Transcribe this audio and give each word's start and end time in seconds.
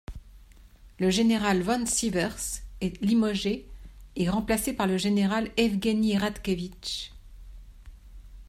Le 0.97 1.11
général 1.11 1.61
von 1.61 1.85
Sievers 1.85 2.63
est 2.79 2.99
limogé 3.03 3.67
et 4.15 4.27
remplacé 4.31 4.73
par 4.73 4.87
le 4.87 4.97
général 4.97 5.51
Evgueni 5.57 6.17
Radkevitch. 6.17 7.11